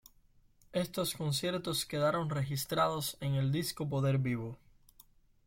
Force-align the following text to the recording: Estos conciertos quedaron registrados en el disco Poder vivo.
Estos 0.73 1.13
conciertos 1.13 1.85
quedaron 1.85 2.31
registrados 2.31 3.17
en 3.19 3.35
el 3.35 3.51
disco 3.51 3.87
Poder 3.87 4.17
vivo. 4.17 4.57